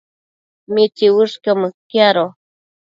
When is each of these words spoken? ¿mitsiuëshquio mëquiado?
¿mitsiuëshquio 0.73 1.53
mëquiado? 1.61 2.25